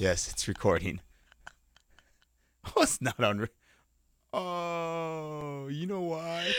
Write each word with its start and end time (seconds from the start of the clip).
Yes, 0.00 0.30
it's 0.32 0.48
recording. 0.48 1.00
Oh, 2.76 2.82
it's 2.82 3.00
not 3.00 3.18
on. 3.18 3.38
Re- 3.38 3.48
oh, 4.34 5.68
you 5.68 5.86
know 5.86 6.02
why? 6.02 6.52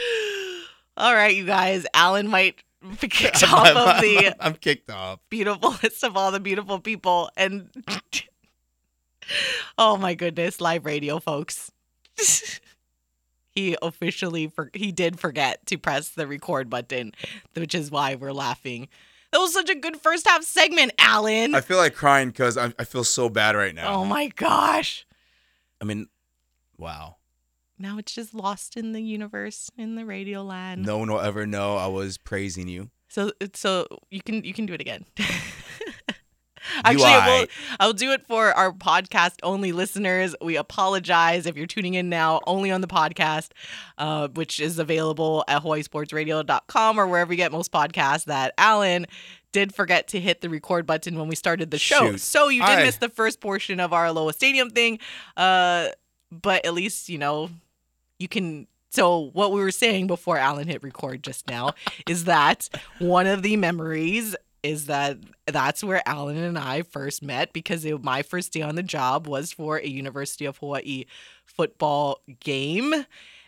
All 0.97 1.13
right, 1.13 1.35
you 1.35 1.46
guys. 1.46 1.85
Alan 1.93 2.27
might 2.27 2.63
be 2.99 3.07
kicked 3.07 3.43
I'm- 3.43 3.54
off 3.54 3.67
I'm- 3.67 3.77
of 3.77 3.88
I'm- 3.88 4.01
the 4.01 4.35
I'm 4.46 4.54
kicked 4.55 4.89
off. 4.89 5.19
beautiful 5.29 5.75
list 5.83 6.04
of 6.04 6.17
all 6.17 6.31
the 6.31 6.39
beautiful 6.39 6.79
people. 6.79 7.29
And 7.38 7.69
oh 9.78 9.96
my 9.96 10.15
goodness, 10.15 10.60
live 10.60 10.85
radio, 10.85 11.19
folks. 11.19 11.71
he 13.51 13.78
officially 13.83 14.47
for- 14.47 14.71
he 14.73 14.92
did 14.92 15.19
forget 15.19 15.63
to 15.67 15.78
press 15.78 16.09
the 16.09 16.26
record 16.27 16.67
button, 16.70 17.12
which 17.53 17.76
is 17.76 17.91
why 17.91 18.16
we're 18.16 18.34
laughing. 18.34 18.88
That 19.31 19.39
was 19.39 19.53
such 19.53 19.70
a 19.70 19.75
good 19.75 19.98
first 19.98 20.27
half 20.27 20.43
segment, 20.43 20.91
Alan. 20.99 21.55
I 21.55 21.61
feel 21.61 21.77
like 21.77 21.95
crying 21.95 22.30
because 22.30 22.57
I, 22.57 22.73
I 22.77 22.84
feel 22.84 23.03
so 23.03 23.30
bad 23.30 23.55
right 23.55 23.73
now. 23.73 23.94
oh 23.94 24.05
my 24.05 24.27
gosh. 24.27 25.05
I 25.80 25.85
mean, 25.85 26.08
wow. 26.77 27.16
Now 27.80 27.98
it's 27.98 28.13
just 28.13 28.34
lost 28.34 28.77
in 28.77 28.91
the 28.91 29.02
universe, 29.02 29.72
in 29.77 29.95
the 29.95 30.05
radio 30.05 30.44
land. 30.44 30.86
No 30.86 30.98
one 30.99 31.09
will 31.12 31.22
ever 31.22 31.48
know 31.48 31.77
I 31.77 31.88
was 31.88 32.17
praising 32.17 32.67
you. 32.67 32.91
So 33.08 33.31
so 33.53 33.88
you 34.09 34.22
can 34.22 34.44
you 34.44 34.53
can 34.53 34.66
do 34.66 34.73
it 34.73 34.81
again. 34.81 35.05
Actually, 36.84 37.05
I 37.05 37.27
will, 37.27 37.45
I. 37.45 37.48
I'll 37.80 37.93
do 37.93 38.11
it 38.11 38.25
for 38.27 38.52
our 38.53 38.71
podcast 38.71 39.35
only 39.43 39.71
listeners. 39.71 40.35
We 40.41 40.57
apologize 40.57 41.45
if 41.45 41.55
you're 41.55 41.67
tuning 41.67 41.94
in 41.94 42.09
now 42.09 42.41
only 42.47 42.71
on 42.71 42.81
the 42.81 42.88
podcast, 42.88 43.49
uh, 43.97 44.27
which 44.30 44.59
is 44.59 44.80
available 44.80 45.44
at 45.47 45.63
hawaiisportsradio.com 45.63 46.99
or 46.99 47.07
wherever 47.07 47.34
you 47.34 47.38
get 47.38 47.52
most 47.52 47.71
podcasts. 47.71 48.25
That 48.25 48.53
Alan 48.57 49.05
did 49.52 49.73
forget 49.73 50.07
to 50.09 50.20
hit 50.20 50.41
the 50.41 50.49
record 50.49 50.85
button 50.85 51.17
when 51.17 51.27
we 51.27 51.35
started 51.35 51.71
the 51.71 51.80
show. 51.80 52.11
Shoot. 52.11 52.21
So 52.21 52.49
you 52.49 52.61
did 52.61 52.80
I- 52.80 52.83
miss 52.83 52.97
the 52.97 53.09
first 53.09 53.41
portion 53.41 53.80
of 53.80 53.94
our 53.94 54.05
Aloha 54.05 54.31
Stadium 54.31 54.69
thing. 54.69 54.99
Uh, 55.35 55.89
but 56.31 56.66
at 56.66 56.73
least, 56.73 57.09
you 57.09 57.17
know, 57.17 57.50
you 58.19 58.28
can 58.28 58.67
so 58.91 59.30
what 59.33 59.53
we 59.53 59.61
were 59.61 59.72
saying 59.72 60.08
before 60.08 60.38
Alan 60.38 60.67
hit 60.67 60.83
record 60.83 61.23
just 61.23 61.47
now 61.47 61.73
is 62.08 62.25
that 62.25 62.69
one 63.00 63.25
of 63.25 63.41
the 63.41 63.56
memories 63.56 64.35
is 64.64 64.86
that 64.88 65.17
that's 65.48 65.84
where 65.84 66.02
Alan 66.06 66.38
and 66.38 66.58
I 66.58 66.84
first 66.84 67.23
met 67.23 67.54
because 67.54 67.84
it, 67.86 68.04
my 68.04 68.22
first 68.22 68.54
day 68.54 68.62
on 68.62 68.76
the 68.76 68.84
job 68.84 69.28
was 69.28 69.52
for 69.52 69.78
a 69.78 69.88
University 69.88 70.45
of 70.45 70.58
Hawaii 70.58 71.06
football 71.45 72.20
game. 72.40 72.94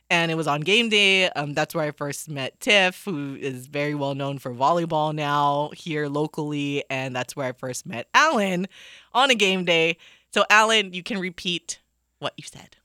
And 0.10 0.32
it 0.32 0.36
was 0.36 0.48
on 0.48 0.62
game 0.62 0.90
day. 0.90 1.30
Um, 1.30 1.54
that's 1.54 1.74
where 1.74 1.86
I 1.86 1.92
first 1.92 2.30
met 2.30 2.60
Tiff, 2.60 3.04
who 3.06 3.36
is 3.36 3.68
very 3.68 3.96
well 3.96 4.14
known 4.14 4.38
for 4.38 4.54
volleyball 4.54 5.16
now 5.16 5.72
here 5.76 6.08
locally. 6.08 6.84
And 6.90 7.16
that's 7.16 7.36
where 7.36 7.48
I 7.48 7.52
first 7.54 7.86
met 7.86 8.08
Alan 8.14 8.68
on 9.14 9.32
a 9.32 9.36
game 9.36 9.66
day. 9.66 9.98
So, 10.32 10.46
Alan, 10.50 10.94
you 10.94 11.04
can 11.04 11.20
repeat 11.20 11.80
what 12.20 12.34
you 12.38 12.44
said. 12.44 12.76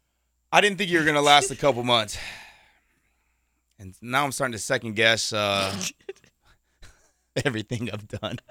I 0.51 0.61
didn't 0.61 0.79
think 0.79 0.91
you 0.91 0.98
were 0.98 1.05
gonna 1.05 1.20
last 1.20 1.51
a 1.51 1.57
couple 1.57 1.83
months, 1.83 2.17
and 3.79 3.95
now 4.01 4.25
I'm 4.25 4.33
starting 4.33 4.53
to 4.53 4.59
second 4.59 4.97
guess 4.97 5.33
uh, 5.33 5.79
everything 7.44 7.91
I've 7.92 8.08
done. 8.08 8.39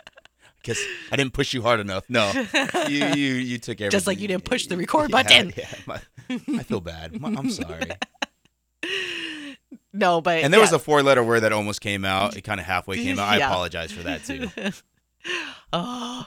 Because 0.60 0.84
I 1.12 1.16
didn't 1.16 1.32
push 1.34 1.54
you 1.54 1.62
hard 1.62 1.80
enough. 1.80 2.04
No, 2.10 2.30
you 2.90 3.06
you 3.16 3.34
you 3.36 3.58
took 3.58 3.76
everything. 3.80 3.92
Just 3.92 4.08
like 4.08 4.20
you 4.20 4.28
didn't 4.28 4.44
push 4.44 4.66
the 4.68 4.76
record 4.76 5.12
Yeah, 5.12 5.24
button. 5.24 5.54
Yeah, 5.56 5.70
my- 5.86 6.02
I 6.60 6.64
feel 6.64 6.82
bad. 6.82 7.22
My- 7.22 7.30
I'm 7.30 7.50
sorry. 7.50 7.92
No, 9.94 10.20
but 10.20 10.44
And 10.44 10.54
there 10.54 10.60
was 10.60 10.74
a 10.74 10.80
four 10.80 11.02
letter 11.04 11.24
word 11.24 11.42
that 11.42 11.54
almost 11.54 11.80
came 11.80 12.04
out. 12.04 12.36
It 12.36 12.42
kind 12.42 12.60
of 12.60 12.66
halfway 12.66 12.98
came 12.98 13.18
out. 13.18 13.30
I 13.30 13.38
Yeah. 13.38 13.50
apologize 13.50 13.92
for 13.92 14.04
that 14.04 14.26
too. 14.26 14.50
oh, 15.74 16.26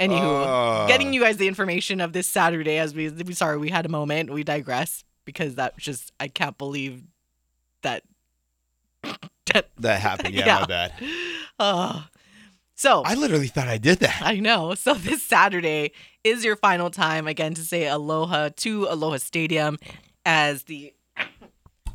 anywho, 0.00 0.84
Uh, 0.84 0.86
getting 0.86 1.12
you 1.12 1.20
guys 1.20 1.36
the 1.36 1.48
information 1.48 2.00
of 2.00 2.12
this 2.12 2.26
Saturday 2.26 2.78
as 2.78 2.94
we 2.94 3.08
we 3.10 3.34
sorry 3.34 3.58
we 3.58 3.68
had 3.70 3.84
a 3.84 3.90
moment 3.90 4.30
we 4.32 4.44
digress 4.44 5.04
because 5.24 5.56
that 5.56 5.76
just 5.78 6.12
I 6.18 6.28
can't 6.28 6.56
believe 6.56 7.02
that. 7.82 8.02
That 9.54 9.70
that 9.78 10.00
happened. 10.00 10.34
Yeah, 10.34 10.46
Yeah. 10.46 10.60
my 10.60 10.66
bad. 10.66 10.92
oh, 11.58 12.06
so 12.74 13.02
I 13.06 13.14
literally 13.14 13.46
thought 13.48 13.68
I 13.68 13.78
did 13.78 14.00
that. 14.00 14.20
I 14.22 14.40
know. 14.40 14.74
So 14.74 14.92
this 14.94 15.22
Saturday 15.22 15.92
is 16.22 16.44
your 16.44 16.56
final 16.56 16.90
time 16.90 17.26
again 17.26 17.54
to 17.54 17.62
say 17.62 17.86
aloha 17.88 18.50
to 18.56 18.86
Aloha 18.90 19.16
Stadium 19.16 19.78
as 20.26 20.64
the 20.64 20.92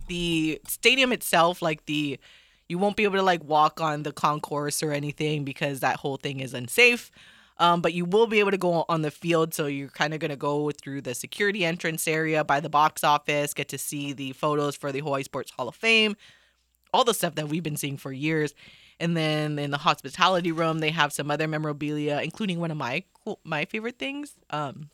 the 0.08 0.60
stadium 0.68 1.12
itself 1.12 1.62
like 1.62 1.86
the 1.86 2.20
you 2.68 2.78
won't 2.78 2.96
be 2.96 3.04
able 3.04 3.16
to 3.18 3.24
like 3.24 3.44
walk 3.44 3.82
on 3.82 4.04
the 4.04 4.12
concourse 4.12 4.82
or 4.84 4.92
anything 4.92 5.44
because 5.44 5.80
that 5.80 5.98
whole 5.98 6.18
thing 6.18 6.40
is 6.40 6.54
unsafe. 6.54 7.12
Um, 7.58 7.82
but 7.82 7.94
you 7.94 8.06
will 8.06 8.26
be 8.28 8.40
able 8.40 8.52
to 8.52 8.58
go 8.58 8.86
on 8.88 9.02
the 9.02 9.12
field, 9.12 9.54
so 9.54 9.66
you're 9.66 9.90
kind 9.90 10.14
of 10.14 10.22
going 10.22 10.30
to 10.32 10.38
go 10.38 10.72
through 10.72 11.02
the 11.02 11.14
security 11.14 11.66
entrance 11.66 12.08
area 12.08 12.42
by 12.46 12.62
the 12.62 12.70
box 12.70 13.04
office, 13.04 13.54
get 13.54 13.68
to 13.70 13.78
see 13.78 14.14
the 14.14 14.32
photos 14.32 14.78
for 14.78 14.94
the 14.94 15.00
Hawaii 15.02 15.24
Sports 15.24 15.52
Hall 15.52 15.68
of 15.68 15.76
Fame, 15.76 16.16
all 16.94 17.04
the 17.04 17.14
stuff 17.14 17.36
that 17.36 17.48
we've 17.50 17.64
been 17.64 17.78
seeing 17.78 17.98
for 17.98 18.12
years. 18.12 18.54
And 19.00 19.16
then 19.16 19.58
in 19.60 19.72
the 19.72 19.78
hospitality 19.78 20.52
room, 20.52 20.80
they 20.80 20.90
have 20.90 21.14
some 21.14 21.32
other 21.32 21.48
memorabilia, 21.48 22.20
including 22.22 22.60
one 22.60 22.72
of 22.72 22.78
my 22.78 23.04
cool, 23.24 23.40
my 23.44 23.66
favorite 23.66 23.98
things. 23.98 24.34
Um, 24.50 24.90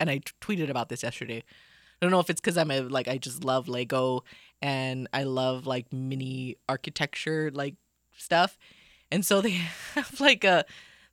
and 0.00 0.10
I 0.10 0.18
t- 0.18 0.32
tweeted 0.40 0.70
about 0.70 0.88
this 0.88 1.02
yesterday. 1.02 1.38
I 1.38 2.04
don't 2.04 2.10
know 2.10 2.20
if 2.20 2.30
it's 2.30 2.40
because 2.40 2.56
I'm 2.56 2.70
a 2.70 2.80
like 2.80 3.08
I 3.08 3.18
just 3.18 3.44
love 3.44 3.68
Lego 3.68 4.24
and 4.60 5.08
I 5.12 5.24
love 5.24 5.66
like 5.66 5.92
mini 5.92 6.56
architecture 6.68 7.50
like 7.52 7.76
stuff, 8.16 8.58
and 9.10 9.24
so 9.24 9.40
they 9.42 9.60
have 9.94 10.20
like 10.20 10.44
a 10.44 10.64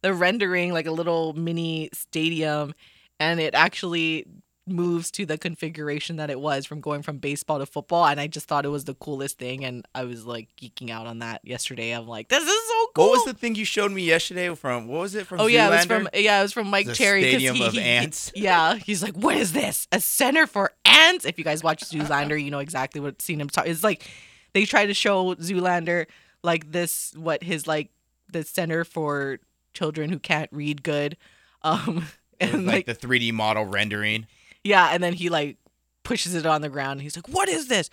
the 0.01 0.13
rendering 0.13 0.73
like 0.73 0.87
a 0.87 0.91
little 0.91 1.33
mini 1.33 1.89
stadium, 1.93 2.73
and 3.19 3.39
it 3.39 3.53
actually 3.53 4.25
moves 4.67 5.09
to 5.11 5.25
the 5.25 5.37
configuration 5.37 6.17
that 6.17 6.29
it 6.29 6.39
was 6.39 6.65
from 6.67 6.81
going 6.81 7.01
from 7.01 7.17
baseball 7.17 7.57
to 7.57 7.65
football 7.65 8.05
and 8.05 8.19
I 8.19 8.27
just 8.27 8.47
thought 8.47 8.63
it 8.63 8.69
was 8.69 8.85
the 8.85 8.93
coolest 8.93 9.39
thing 9.39 9.65
and 9.65 9.85
I 9.95 10.03
was 10.03 10.25
like 10.25 10.49
geeking 10.55 10.91
out 10.91 11.07
on 11.07 11.19
that 11.19 11.41
yesterday. 11.43 11.91
I'm 11.91 12.07
like, 12.07 12.29
this 12.29 12.43
is 12.43 12.49
so 12.67 12.87
cool. 12.93 13.05
What 13.09 13.11
was 13.13 13.25
the 13.25 13.33
thing 13.33 13.55
you 13.55 13.65
showed 13.65 13.91
me 13.91 14.03
yesterday 14.03 14.53
from? 14.53 14.87
What 14.87 14.99
was 15.01 15.15
it 15.15 15.25
from? 15.25 15.41
Oh 15.41 15.47
yeah, 15.47 15.67
it 15.67 15.71
was 15.71 15.85
from 15.85 16.07
yeah, 16.13 16.39
it 16.39 16.43
was 16.43 16.53
from 16.53 16.67
Mike 16.69 16.85
The 16.85 16.93
Cherry. 16.93 17.21
'cause 17.23 17.29
stadium 17.31 17.55
he- 17.55 17.65
of 17.65 17.73
he- 17.73 17.79
he- 17.81 17.85
ants. 17.89 18.31
Yeah, 18.35 18.75
he's 18.75 19.01
like, 19.01 19.15
what 19.15 19.35
is 19.35 19.51
this? 19.53 19.87
A 19.91 19.99
center 19.99 20.45
for 20.45 20.71
ants? 20.85 21.25
If 21.25 21.37
you 21.39 21.43
guys 21.43 21.63
watch 21.63 21.83
Zoolander, 21.83 22.41
you 22.41 22.51
know 22.51 22.59
exactly 22.59 23.01
what 23.01 23.21
scene 23.21 23.41
I'm 23.41 23.49
talking. 23.49 23.71
It's 23.71 23.83
like 23.83 24.07
they 24.53 24.65
try 24.65 24.85
to 24.85 24.93
show 24.93 25.33
Zoolander 25.35 26.05
like 26.43 26.71
this, 26.71 27.13
what 27.17 27.43
his 27.43 27.65
like 27.65 27.89
the 28.31 28.43
center 28.43 28.83
for 28.83 29.39
children 29.73 30.09
who 30.11 30.19
can't 30.19 30.49
read 30.53 30.83
good, 30.83 31.17
um, 31.63 32.05
and 32.39 32.65
like, 32.67 32.87
like 32.87 32.99
the 32.99 33.07
3D 33.07 33.33
model 33.33 33.65
rendering. 33.65 34.27
Yeah, 34.63 34.89
and 34.91 35.03
then 35.03 35.13
he 35.13 35.29
like 35.29 35.57
pushes 36.03 36.35
it 36.35 36.45
on 36.45 36.61
the 36.61 36.69
ground. 36.69 37.01
He's 37.01 37.15
like, 37.15 37.29
"What 37.29 37.49
is 37.49 37.67
this? 37.67 37.89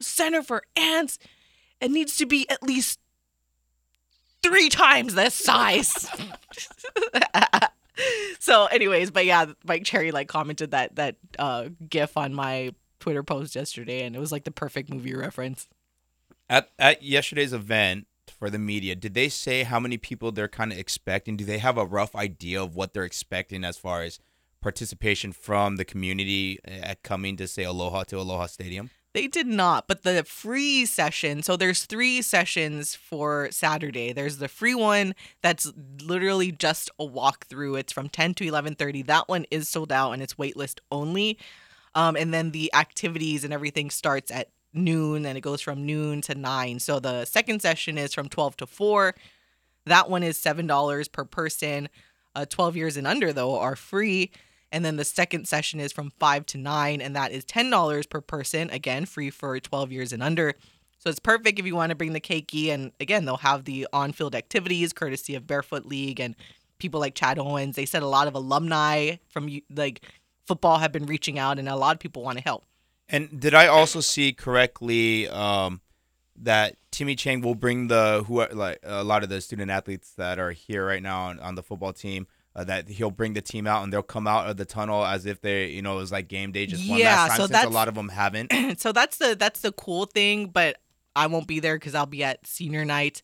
Center 0.00 0.42
for 0.42 0.62
ants? 0.76 1.18
It 1.80 1.90
needs 1.90 2.16
to 2.18 2.26
be 2.26 2.48
at 2.48 2.62
least 2.62 3.00
three 4.42 4.68
times 4.68 5.14
this 5.14 5.34
size." 5.34 6.08
so, 8.38 8.66
anyways, 8.66 9.10
but 9.10 9.26
yeah, 9.26 9.46
Mike 9.64 9.84
Cherry 9.84 10.12
like 10.12 10.28
commented 10.28 10.70
that 10.70 10.96
that 10.96 11.16
uh, 11.38 11.68
gif 11.88 12.16
on 12.16 12.34
my 12.34 12.72
Twitter 13.00 13.22
post 13.22 13.54
yesterday, 13.54 14.04
and 14.04 14.14
it 14.14 14.18
was 14.18 14.32
like 14.32 14.44
the 14.44 14.50
perfect 14.50 14.90
movie 14.90 15.14
reference. 15.14 15.68
At 16.48 16.70
at 16.78 17.02
yesterday's 17.02 17.52
event 17.52 18.06
for 18.28 18.50
the 18.50 18.58
media, 18.58 18.94
did 18.94 19.14
they 19.14 19.28
say 19.28 19.64
how 19.64 19.80
many 19.80 19.96
people 19.96 20.32
they're 20.32 20.48
kind 20.48 20.72
of 20.72 20.78
expecting? 20.78 21.36
Do 21.36 21.44
they 21.44 21.58
have 21.58 21.76
a 21.76 21.84
rough 21.84 22.14
idea 22.14 22.62
of 22.62 22.76
what 22.76 22.92
they're 22.92 23.04
expecting 23.04 23.64
as 23.64 23.76
far 23.76 24.02
as 24.02 24.18
participation 24.62 25.32
from 25.32 25.76
the 25.76 25.84
community 25.84 26.58
at 26.64 27.02
coming 27.02 27.36
to 27.36 27.46
say 27.46 27.64
aloha 27.64 28.04
to 28.04 28.18
Aloha 28.18 28.46
Stadium? 28.46 28.90
They 29.14 29.26
did 29.26 29.46
not, 29.46 29.88
but 29.88 30.04
the 30.04 30.24
free 30.24 30.86
session. 30.86 31.42
So 31.42 31.56
there's 31.56 31.84
three 31.84 32.22
sessions 32.22 32.94
for 32.94 33.48
Saturday. 33.50 34.12
There's 34.14 34.38
the 34.38 34.48
free 34.48 34.74
one 34.74 35.14
that's 35.42 35.70
literally 36.02 36.50
just 36.50 36.90
a 36.98 37.06
walkthrough. 37.06 37.78
It's 37.78 37.92
from 37.92 38.08
10 38.08 38.34
to 38.34 38.46
11:30. 38.46 39.02
That 39.02 39.28
one 39.28 39.44
is 39.50 39.68
sold 39.68 39.92
out 39.92 40.12
and 40.12 40.22
it's 40.22 40.34
waitlist 40.34 40.78
only. 40.90 41.38
Um, 41.94 42.16
and 42.16 42.32
then 42.32 42.52
the 42.52 42.72
activities 42.74 43.44
and 43.44 43.52
everything 43.52 43.90
starts 43.90 44.30
at 44.30 44.48
noon 44.72 45.26
and 45.26 45.36
it 45.36 45.42
goes 45.42 45.60
from 45.60 45.84
noon 45.84 46.22
to 46.22 46.34
9. 46.34 46.78
So 46.78 46.98
the 46.98 47.26
second 47.26 47.60
session 47.60 47.98
is 47.98 48.14
from 48.14 48.30
12 48.30 48.56
to 48.58 48.66
4. 48.66 49.14
That 49.84 50.08
one 50.08 50.22
is 50.22 50.38
$7 50.38 51.12
per 51.12 51.24
person. 51.24 51.90
Uh, 52.34 52.46
12 52.46 52.76
years 52.76 52.96
and 52.96 53.06
under 53.06 53.30
though 53.30 53.58
are 53.58 53.76
free. 53.76 54.30
And 54.72 54.84
then 54.84 54.96
the 54.96 55.04
second 55.04 55.46
session 55.46 55.78
is 55.78 55.92
from 55.92 56.10
5 56.18 56.46
to 56.46 56.58
9, 56.58 57.00
and 57.00 57.14
that 57.14 57.30
is 57.30 57.44
$10 57.44 58.08
per 58.08 58.22
person. 58.22 58.70
Again, 58.70 59.04
free 59.04 59.28
for 59.30 59.60
12 59.60 59.92
years 59.92 60.12
and 60.12 60.22
under. 60.22 60.54
So 60.98 61.10
it's 61.10 61.18
perfect 61.18 61.58
if 61.58 61.66
you 61.66 61.76
want 61.76 61.90
to 61.90 61.96
bring 61.96 62.14
the 62.14 62.20
keiki. 62.20 62.68
And 62.68 62.90
again, 62.98 63.26
they'll 63.26 63.36
have 63.36 63.64
the 63.64 63.86
on 63.92 64.12
field 64.12 64.34
activities 64.34 64.92
courtesy 64.92 65.34
of 65.34 65.46
Barefoot 65.46 65.84
League 65.84 66.20
and 66.20 66.34
people 66.78 67.00
like 67.00 67.14
Chad 67.14 67.38
Owens. 67.38 67.76
They 67.76 67.84
said 67.84 68.02
a 68.02 68.08
lot 68.08 68.28
of 68.28 68.34
alumni 68.34 69.16
from 69.28 69.50
like 69.68 70.00
football 70.46 70.78
have 70.78 70.90
been 70.90 71.06
reaching 71.06 71.38
out, 71.38 71.58
and 71.58 71.68
a 71.68 71.76
lot 71.76 71.94
of 71.94 72.00
people 72.00 72.22
want 72.22 72.38
to 72.38 72.44
help. 72.44 72.64
And 73.08 73.40
did 73.40 73.52
I 73.52 73.66
also 73.66 74.00
see 74.00 74.32
correctly 74.32 75.28
um, 75.28 75.82
that 76.36 76.76
Timmy 76.90 77.14
Chang 77.14 77.42
will 77.42 77.54
bring 77.54 77.88
the 77.88 78.24
who 78.26 78.46
like 78.46 78.78
a 78.82 79.04
lot 79.04 79.22
of 79.22 79.28
the 79.28 79.40
student 79.40 79.70
athletes 79.70 80.12
that 80.16 80.38
are 80.38 80.52
here 80.52 80.86
right 80.86 81.02
now 81.02 81.24
on, 81.24 81.40
on 81.40 81.56
the 81.56 81.62
football 81.62 81.92
team 81.92 82.26
Uh, 82.54 82.64
that 82.64 82.86
he'll 82.86 83.10
bring 83.10 83.32
the 83.32 83.40
team 83.40 83.66
out 83.66 83.82
and 83.82 83.90
they'll 83.90 84.02
come 84.02 84.26
out 84.26 84.46
of 84.46 84.58
the 84.58 84.66
tunnel 84.66 85.06
as 85.06 85.24
if 85.24 85.40
they, 85.40 85.68
you 85.68 85.80
know, 85.80 85.94
it 85.94 86.00
was 86.00 86.12
like 86.12 86.28
game 86.28 86.52
day 86.52 86.66
just 86.66 86.86
one 86.86 86.98
Yeah, 86.98 87.14
last 87.14 87.28
time 87.28 87.36
so 87.38 87.46
since 87.46 87.64
a 87.64 87.68
lot 87.70 87.88
of 87.88 87.94
them 87.94 88.10
haven't. 88.10 88.52
so 88.78 88.92
that's 88.92 89.16
the 89.16 89.34
that's 89.34 89.60
the 89.60 89.72
cool 89.72 90.04
thing, 90.04 90.48
but 90.48 90.76
I 91.16 91.28
won't 91.28 91.46
be 91.46 91.60
there 91.60 91.76
because 91.76 91.94
I'll 91.94 92.04
be 92.04 92.22
at 92.22 92.46
senior 92.46 92.84
night. 92.84 93.22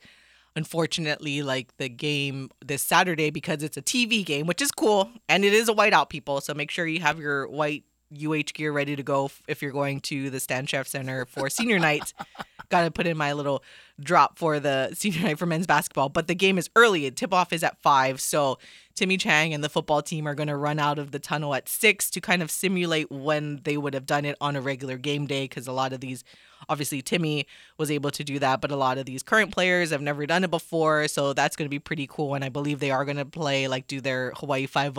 Unfortunately, 0.56 1.42
like 1.42 1.76
the 1.76 1.88
game 1.88 2.50
this 2.64 2.82
Saturday 2.82 3.30
because 3.30 3.62
it's 3.62 3.76
a 3.76 3.82
TV 3.82 4.24
game, 4.24 4.46
which 4.46 4.60
is 4.60 4.72
cool, 4.72 5.10
and 5.28 5.44
it 5.44 5.52
is 5.52 5.68
a 5.68 5.74
whiteout 5.74 6.08
people. 6.08 6.40
So 6.40 6.52
make 6.54 6.70
sure 6.70 6.86
you 6.86 7.00
have 7.00 7.20
your 7.20 7.46
white 7.48 7.84
UH 8.12 8.52
gear 8.54 8.72
ready 8.72 8.96
to 8.96 9.02
go 9.02 9.30
if 9.46 9.62
you're 9.62 9.72
going 9.72 10.00
to 10.00 10.30
the 10.30 10.40
Stan 10.40 10.66
Sheriff 10.66 10.88
Center 10.88 11.26
for 11.26 11.50
senior 11.50 11.78
night. 11.78 12.12
Got 12.70 12.84
to 12.84 12.90
put 12.90 13.06
in 13.06 13.16
my 13.16 13.32
little 13.32 13.62
drop 13.98 14.38
for 14.38 14.60
the 14.60 14.90
senior 14.92 15.22
night 15.22 15.38
for 15.38 15.46
men's 15.46 15.66
basketball. 15.66 16.10
But 16.10 16.26
the 16.26 16.34
game 16.34 16.58
is 16.58 16.68
early. 16.76 17.10
Tip 17.10 17.32
off 17.32 17.52
is 17.52 17.62
at 17.62 17.78
five. 17.78 18.20
So 18.20 18.58
Timmy 18.94 19.16
Chang 19.16 19.54
and 19.54 19.64
the 19.64 19.70
football 19.70 20.02
team 20.02 20.26
are 20.26 20.34
going 20.34 20.48
to 20.48 20.56
run 20.56 20.78
out 20.78 20.98
of 20.98 21.10
the 21.10 21.18
tunnel 21.18 21.54
at 21.54 21.68
six 21.68 22.10
to 22.10 22.20
kind 22.20 22.42
of 22.42 22.50
simulate 22.50 23.10
when 23.10 23.60
they 23.64 23.78
would 23.78 23.94
have 23.94 24.04
done 24.06 24.24
it 24.24 24.36
on 24.40 24.54
a 24.54 24.60
regular 24.60 24.98
game 24.98 25.26
day. 25.26 25.44
Because 25.44 25.66
a 25.66 25.72
lot 25.72 25.94
of 25.94 26.00
these, 26.00 26.24
obviously, 26.68 27.00
Timmy 27.00 27.46
was 27.78 27.90
able 27.90 28.10
to 28.10 28.22
do 28.22 28.38
that, 28.38 28.60
but 28.60 28.70
a 28.70 28.76
lot 28.76 28.98
of 28.98 29.06
these 29.06 29.22
current 29.22 29.50
players 29.50 29.90
have 29.90 30.02
never 30.02 30.26
done 30.26 30.44
it 30.44 30.50
before. 30.50 31.08
So 31.08 31.32
that's 31.32 31.56
going 31.56 31.66
to 31.66 31.70
be 31.70 31.78
pretty 31.78 32.06
cool. 32.06 32.34
And 32.34 32.44
I 32.44 32.50
believe 32.50 32.80
they 32.80 32.90
are 32.90 33.06
going 33.06 33.16
to 33.16 33.24
play, 33.24 33.66
like, 33.66 33.86
do 33.86 34.00
their 34.00 34.32
Hawaii 34.36 34.66
5 34.66 34.92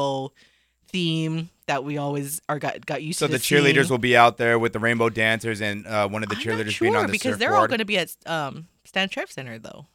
theme 0.91 1.49
that 1.67 1.83
we 1.83 1.97
always 1.97 2.41
are 2.49 2.59
got, 2.59 2.85
got 2.85 3.03
used 3.03 3.19
So 3.19 3.27
to. 3.27 3.33
So 3.33 3.37
the 3.37 3.43
seeing. 3.43 3.63
cheerleaders 3.63 3.89
will 3.89 3.97
be 3.99 4.17
out 4.17 4.37
there 4.37 4.57
with 4.59 4.73
the 4.73 4.79
rainbow 4.79 5.09
dancers 5.09 5.61
and 5.61 5.85
uh, 5.87 6.07
one 6.07 6.23
of 6.23 6.29
the 6.29 6.35
I'm 6.35 6.41
cheerleaders 6.41 6.71
sure 6.71 6.85
being 6.87 6.95
on 6.95 7.05
the 7.05 7.11
because 7.11 7.33
surfboard. 7.33 7.39
they're 7.39 7.55
all 7.55 7.67
going 7.67 7.79
to 7.79 7.85
be 7.85 7.97
at 7.97 8.15
um, 8.25 8.67
Stan 8.85 9.09
Sheriff 9.09 9.31
Center 9.31 9.59
though, 9.59 9.85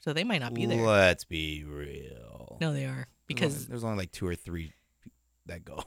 so 0.00 0.12
they 0.12 0.24
might 0.24 0.40
not 0.40 0.52
be 0.54 0.66
there. 0.66 0.80
Let's 0.84 1.24
be 1.24 1.64
real. 1.64 2.58
No, 2.60 2.72
they 2.72 2.84
are 2.86 3.06
because 3.26 3.66
there's 3.66 3.84
only 3.84 3.96
like 3.98 4.12
two 4.12 4.26
or 4.26 4.34
three 4.34 4.74
that 5.46 5.64
go. 5.64 5.82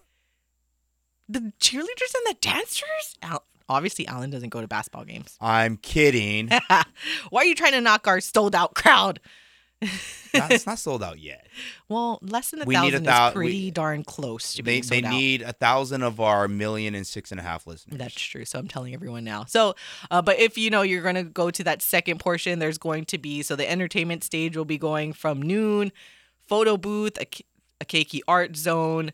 the 1.30 1.54
cheerleaders 1.60 2.14
and 2.16 2.26
the 2.26 2.36
dancers. 2.42 3.18
Al- 3.22 3.46
obviously, 3.70 4.08
Alan 4.08 4.30
doesn't 4.32 4.50
go 4.50 4.62
to 4.62 4.68
basketball 4.68 5.06
games. 5.06 5.38
I'm 5.40 5.78
kidding. 5.78 6.50
Why 7.30 7.42
are 7.42 7.46
you 7.46 7.56
trying 7.56 7.74
to 7.74 7.82
knock 7.82 8.08
our 8.08 8.20
sold 8.22 8.56
out 8.56 8.74
crowd? 8.76 9.20
Not- 10.34 10.52
it's 10.52 10.66
not 10.68 10.80
sold 10.80 11.04
out 11.04 11.20
yet. 11.20 11.48
Well, 11.90 12.20
less 12.22 12.52
than 12.52 12.62
a 12.62 12.66
We 12.66 12.76
need 12.76 12.94
a 12.96 13.00
thousand 13.00 13.04
thou- 13.06 13.28
is 13.28 13.34
pretty 13.34 13.52
we- 13.66 13.72
darn 13.72 14.04
close 14.04 14.54
to 14.56 14.64
They 14.64 14.72
being 14.72 14.82
they 14.84 15.02
sold 15.02 15.06
out. 15.06 15.12
need 15.18 15.42
a 15.44 15.54
thousand 15.54 16.04
of 16.04 16.20
our 16.20 16.48
million 16.48 16.96
and 16.96 17.06
six 17.06 17.32
and 17.32 17.40
a 17.40 17.44
half 17.44 17.68
listeners. 17.68 17.98
That's 17.98 18.14
true. 18.20 18.44
So 18.46 18.58
I'm 18.60 18.68
telling 18.68 18.94
everyone 18.94 19.24
now. 19.24 19.46
So, 19.46 19.76
uh, 20.12 20.22
but 20.22 20.40
if 20.40 20.58
you 20.58 20.70
know 20.70 20.82
you're 20.82 21.04
going 21.04 21.16
to 21.16 21.24
go 21.24 21.52
to 21.52 21.64
that 21.66 21.82
second 21.82 22.20
portion, 22.20 22.60
there's 22.60 22.78
going 22.78 23.06
to 23.06 23.18
be 23.18 23.42
so 23.44 23.56
the 23.56 23.70
entertainment 23.70 24.24
stage 24.24 24.58
will 24.58 24.66
be 24.66 24.78
going 24.78 25.14
from 25.14 25.42
noon, 25.42 25.92
photo 26.48 26.78
booth, 26.78 27.18
a 27.22 27.86
keiki 27.86 28.22
art 28.28 28.56
zone, 28.56 29.12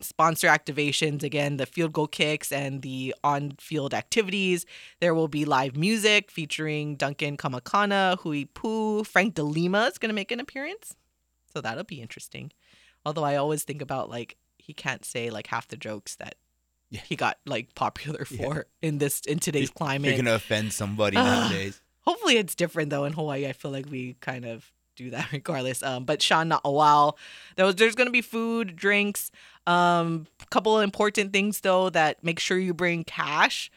sponsor 0.00 0.48
activations 0.48 1.22
again, 1.22 1.56
the 1.56 1.66
field 1.66 1.92
goal 1.92 2.06
kicks 2.08 2.50
and 2.52 2.82
the 2.82 3.14
on-field 3.22 3.94
activities. 3.94 4.66
There 5.00 5.14
will 5.14 5.28
be 5.28 5.44
live 5.44 5.76
music 5.76 6.30
featuring 6.30 6.96
Duncan 6.96 7.36
Kamakana, 7.36 8.18
Hui 8.20 8.44
Poo, 8.46 9.04
Frank 9.04 9.34
DeLima 9.34 9.90
is 9.90 9.98
going 9.98 10.10
to 10.10 10.14
make 10.14 10.32
an 10.32 10.40
appearance. 10.40 10.96
So 11.52 11.60
that'll 11.60 11.84
be 11.84 12.00
interesting. 12.00 12.50
Although 13.06 13.24
I 13.24 13.36
always 13.36 13.62
think 13.62 13.80
about 13.82 14.10
like 14.10 14.36
he 14.58 14.72
can't 14.72 15.04
say 15.04 15.30
like 15.30 15.46
half 15.46 15.68
the 15.68 15.76
jokes 15.76 16.16
that 16.16 16.34
Yeah. 16.90 17.00
he 17.06 17.16
got 17.16 17.38
like 17.46 17.74
popular 17.74 18.26
Yeah. 18.30 18.36
for 18.38 18.66
in 18.82 18.98
this 18.98 19.20
in 19.20 19.38
today's 19.38 19.70
climate. 19.70 20.08
You're 20.10 20.16
gonna 20.24 20.34
offend 20.34 20.72
somebody 20.72 21.16
nowadays. 21.16 21.80
Hopefully 22.00 22.36
it's 22.38 22.54
different 22.54 22.90
though 22.90 23.04
in 23.04 23.12
Hawaii. 23.12 23.46
I 23.46 23.52
feel 23.52 23.70
like 23.70 23.86
we 23.88 24.14
kind 24.20 24.44
of 24.44 24.72
do 24.96 25.10
that 25.10 25.28
regardless. 25.32 25.82
Um, 25.82 26.04
but 26.04 26.22
Sean 26.22 26.48
not 26.48 26.62
a 26.64 26.70
while. 26.70 27.18
There 27.56 27.66
was, 27.66 27.76
there's 27.76 27.94
gonna 27.94 28.10
be 28.10 28.22
food, 28.22 28.76
drinks. 28.76 29.30
Um, 29.66 30.26
couple 30.50 30.76
of 30.78 30.84
important 30.84 31.32
things 31.32 31.60
though 31.60 31.90
that 31.90 32.22
make 32.22 32.38
sure 32.38 32.58
you 32.58 32.72
bring 32.74 33.02
cash 33.02 33.70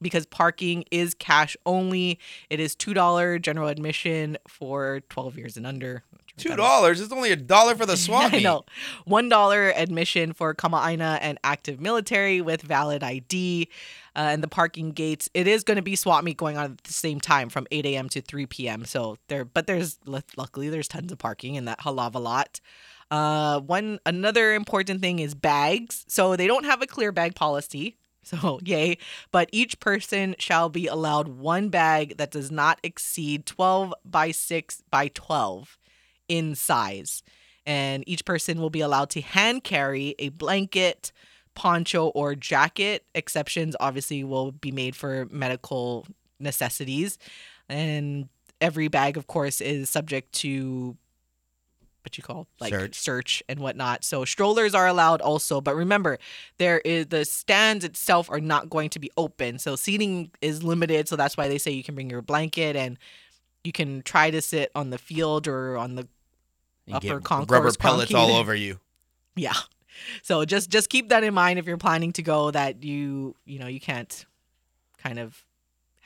because 0.00 0.26
parking 0.26 0.84
is 0.90 1.14
cash 1.14 1.56
only. 1.66 2.18
It 2.50 2.60
is 2.60 2.74
two 2.74 2.94
dollar 2.94 3.38
general 3.38 3.68
admission 3.68 4.36
for 4.48 5.00
twelve 5.08 5.36
years 5.36 5.56
and 5.56 5.66
under. 5.66 6.02
Two 6.36 6.54
dollars. 6.54 7.00
It's 7.00 7.12
only 7.12 7.32
a 7.32 7.36
dollar 7.36 7.74
for 7.74 7.86
the 7.86 7.96
swap 7.96 8.32
I 8.34 8.40
know. 8.40 8.64
One 9.04 9.28
dollar 9.28 9.72
admission 9.74 10.32
for 10.32 10.54
Kama'aina 10.54 11.18
and 11.22 11.38
active 11.42 11.80
military 11.80 12.40
with 12.40 12.62
valid 12.62 13.02
ID. 13.02 13.68
Uh, 14.14 14.30
and 14.32 14.42
the 14.42 14.48
parking 14.48 14.92
gates. 14.92 15.28
It 15.34 15.46
is 15.46 15.62
going 15.62 15.76
to 15.76 15.82
be 15.82 15.94
swap 15.94 16.24
meet 16.24 16.38
going 16.38 16.56
on 16.56 16.64
at 16.72 16.84
the 16.84 16.92
same 16.94 17.20
time 17.20 17.50
from 17.50 17.66
8 17.70 17.84
a.m. 17.84 18.08
to 18.08 18.22
3 18.22 18.46
p.m. 18.46 18.86
So 18.86 19.18
there, 19.28 19.44
but 19.44 19.66
there's 19.66 19.98
luckily 20.06 20.70
there's 20.70 20.88
tons 20.88 21.12
of 21.12 21.18
parking 21.18 21.54
in 21.56 21.66
that 21.66 21.80
Halawa 21.80 22.18
lot. 22.18 22.60
Uh, 23.10 23.60
one 23.60 23.98
another 24.06 24.54
important 24.54 25.00
thing 25.00 25.18
is 25.18 25.34
bags. 25.34 26.04
So 26.08 26.34
they 26.34 26.46
don't 26.46 26.64
have 26.64 26.82
a 26.82 26.86
clear 26.86 27.12
bag 27.12 27.34
policy. 27.34 27.96
So 28.26 28.58
yay! 28.64 28.98
But 29.30 29.48
each 29.52 29.78
person 29.78 30.34
shall 30.38 30.68
be 30.68 30.88
allowed 30.88 31.28
one 31.28 31.68
bag 31.68 32.16
that 32.16 32.32
does 32.32 32.50
not 32.50 32.80
exceed 32.82 33.46
12 33.46 33.94
by 34.04 34.32
6 34.32 34.82
by 34.90 35.08
12 35.08 35.78
in 36.28 36.56
size. 36.56 37.22
And 37.64 38.02
each 38.06 38.24
person 38.24 38.60
will 38.60 38.70
be 38.70 38.80
allowed 38.80 39.10
to 39.10 39.20
hand 39.20 39.62
carry 39.64 40.16
a 40.18 40.30
blanket, 40.30 41.12
poncho, 41.54 42.08
or 42.08 42.34
jacket. 42.34 43.04
Exceptions 43.14 43.76
obviously 43.78 44.24
will 44.24 44.52
be 44.52 44.72
made 44.72 44.96
for 44.96 45.26
medical 45.30 46.06
necessities. 46.40 47.18
And 47.68 48.28
every 48.60 48.88
bag, 48.88 49.16
of 49.16 49.28
course, 49.28 49.60
is 49.60 49.88
subject 49.88 50.32
to 50.34 50.96
what 52.06 52.16
you 52.16 52.22
call 52.22 52.46
like 52.60 52.72
Search. 52.72 52.94
search 52.94 53.42
and 53.48 53.58
whatnot. 53.58 54.04
So 54.04 54.24
strollers 54.24 54.76
are 54.76 54.86
allowed 54.86 55.20
also, 55.20 55.60
but 55.60 55.74
remember, 55.74 56.18
there 56.58 56.78
is 56.78 57.08
the 57.08 57.24
stands 57.24 57.84
itself 57.84 58.30
are 58.30 58.40
not 58.40 58.70
going 58.70 58.90
to 58.90 59.00
be 59.00 59.10
open. 59.16 59.58
So 59.58 59.74
seating 59.74 60.30
is 60.40 60.62
limited. 60.62 61.08
So 61.08 61.16
that's 61.16 61.36
why 61.36 61.48
they 61.48 61.58
say 61.58 61.72
you 61.72 61.82
can 61.82 61.96
bring 61.96 62.08
your 62.08 62.22
blanket 62.22 62.76
and 62.76 62.96
you 63.64 63.72
can 63.72 64.02
try 64.02 64.30
to 64.30 64.40
sit 64.40 64.70
on 64.76 64.90
the 64.90 64.98
field 64.98 65.48
or 65.48 65.76
on 65.76 65.96
the 65.96 66.06
You 66.86 66.94
upper 66.94 67.18
get 67.18 67.24
concourse 67.24 67.50
rubber 67.58 67.72
pellets 67.76 68.14
all 68.14 68.30
over 68.36 68.54
you. 68.54 68.78
yeah. 69.34 69.54
So 70.22 70.44
just 70.44 70.70
just 70.70 70.88
keep 70.88 71.08
that 71.08 71.24
in 71.24 71.34
mind 71.34 71.58
if 71.58 71.66
you're 71.66 71.76
planning 71.76 72.12
to 72.12 72.22
go 72.22 72.52
that 72.52 72.84
you 72.84 73.34
you 73.44 73.58
know 73.58 73.66
you 73.66 73.80
can't 73.80 74.24
kind 74.98 75.18
of 75.18 75.44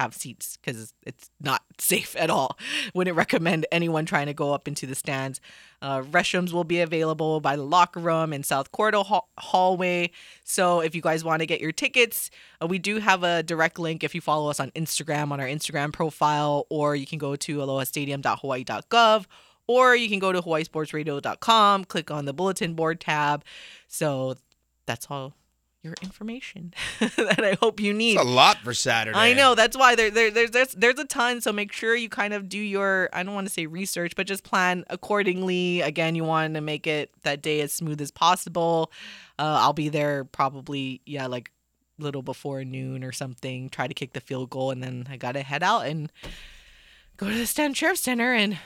have 0.00 0.14
seats 0.14 0.56
because 0.56 0.94
it's 1.04 1.30
not 1.40 1.62
safe 1.78 2.16
at 2.18 2.30
all. 2.30 2.58
Wouldn't 2.94 3.16
recommend 3.16 3.66
anyone 3.70 4.06
trying 4.06 4.26
to 4.26 4.34
go 4.34 4.52
up 4.52 4.66
into 4.66 4.86
the 4.86 4.94
stands. 4.94 5.40
Uh, 5.82 6.02
restrooms 6.02 6.52
will 6.52 6.64
be 6.64 6.80
available 6.80 7.40
by 7.40 7.56
the 7.56 7.62
locker 7.62 8.00
room 8.00 8.32
in 8.32 8.42
South 8.42 8.72
Corridor 8.72 8.98
hall- 8.98 9.30
hallway. 9.38 10.10
So 10.44 10.80
if 10.80 10.94
you 10.94 11.02
guys 11.02 11.24
want 11.24 11.40
to 11.40 11.46
get 11.46 11.60
your 11.60 11.72
tickets, 11.72 12.30
uh, 12.62 12.66
we 12.66 12.78
do 12.78 12.98
have 12.98 13.22
a 13.22 13.42
direct 13.42 13.78
link 13.78 14.02
if 14.02 14.14
you 14.14 14.20
follow 14.20 14.50
us 14.50 14.60
on 14.60 14.70
Instagram 14.70 15.30
on 15.30 15.40
our 15.40 15.46
Instagram 15.46 15.92
profile, 15.92 16.66
or 16.70 16.96
you 16.96 17.06
can 17.06 17.18
go 17.18 17.36
to 17.36 17.58
alohastadium.hawaii.gov 17.58 19.26
or 19.66 19.94
you 19.94 20.08
can 20.08 20.18
go 20.18 20.32
to 20.32 20.42
hawaiisportsradio.com, 20.42 21.84
click 21.84 22.10
on 22.10 22.24
the 22.24 22.32
bulletin 22.32 22.74
board 22.74 23.00
tab. 23.00 23.44
So 23.86 24.34
that's 24.86 25.06
all 25.08 25.39
your 25.82 25.94
information 26.02 26.74
that 27.00 27.42
I 27.42 27.56
hope 27.60 27.80
you 27.80 27.92
need. 27.94 28.12
It's 28.16 28.22
a 28.22 28.28
lot 28.28 28.58
for 28.58 28.74
Saturday. 28.74 29.18
I 29.18 29.32
know 29.32 29.54
that's 29.54 29.76
why 29.76 29.94
there, 29.94 30.10
there 30.10 30.30
there's 30.30 30.50
there's 30.50 30.72
there's 30.74 30.98
a 30.98 31.04
ton. 31.04 31.40
So 31.40 31.52
make 31.52 31.72
sure 31.72 31.94
you 31.94 32.08
kind 32.08 32.34
of 32.34 32.48
do 32.48 32.58
your 32.58 33.08
I 33.12 33.22
don't 33.22 33.34
want 33.34 33.46
to 33.46 33.52
say 33.52 33.66
research, 33.66 34.14
but 34.16 34.26
just 34.26 34.44
plan 34.44 34.84
accordingly. 34.90 35.80
Again, 35.80 36.14
you 36.14 36.24
want 36.24 36.54
to 36.54 36.60
make 36.60 36.86
it 36.86 37.10
that 37.22 37.42
day 37.42 37.60
as 37.62 37.72
smooth 37.72 38.00
as 38.00 38.10
possible. 38.10 38.92
Uh, 39.38 39.58
I'll 39.60 39.72
be 39.72 39.88
there 39.88 40.24
probably 40.24 41.00
yeah 41.06 41.26
like 41.26 41.50
little 41.98 42.22
before 42.22 42.64
noon 42.64 43.02
or 43.02 43.12
something. 43.12 43.70
Try 43.70 43.86
to 43.86 43.94
kick 43.94 44.12
the 44.12 44.20
field 44.20 44.50
goal, 44.50 44.70
and 44.70 44.82
then 44.82 45.06
I 45.10 45.16
gotta 45.16 45.42
head 45.42 45.62
out 45.62 45.86
and 45.86 46.12
go 47.16 47.28
to 47.28 47.34
the 47.34 47.46
Stan 47.46 47.72
Sheriff 47.74 47.98
Center 47.98 48.34
and 48.34 48.58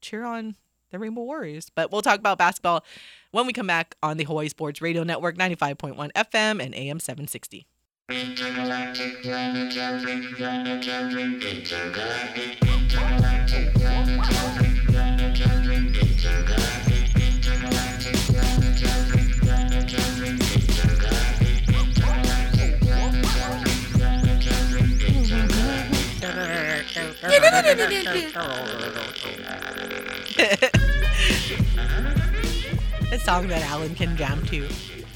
cheer 0.00 0.24
on 0.24 0.56
the 0.94 0.98
Rainbow 0.98 1.22
Warriors. 1.22 1.70
But 1.74 1.92
we'll 1.92 2.02
talk 2.02 2.18
about 2.18 2.38
basketball 2.38 2.84
when 3.32 3.46
we 3.46 3.52
come 3.52 3.66
back 3.66 3.96
on 4.02 4.16
the 4.16 4.24
Hawaii 4.24 4.48
Sports 4.48 4.80
Radio 4.80 5.02
Network, 5.02 5.36
95.1 5.36 6.12
FM 6.12 6.64
and 6.64 6.74
AM 6.74 7.00
760. 7.00 7.66
a 33.14 33.18
song 33.20 33.46
that 33.48 33.62
Alan 33.62 33.94
can 33.94 34.16
jam 34.16 34.44
to. 34.46 34.68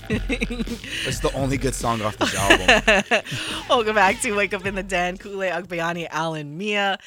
It's 0.08 1.20
the 1.20 1.30
only 1.34 1.56
good 1.56 1.74
song 1.74 2.00
off 2.02 2.16
this 2.16 2.34
album. 2.34 3.22
Welcome 3.68 3.94
back 3.96 4.20
to 4.22 4.32
Wake 4.36 4.54
Up 4.54 4.64
in 4.66 4.74
the 4.74 4.82
Den. 4.82 5.16
Kule 5.18 5.38
Agbayani, 5.40 6.06
Alan, 6.10 6.56
Mia. 6.56 6.98